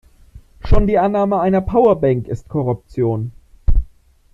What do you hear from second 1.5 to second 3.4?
Powerbank ist Korruption.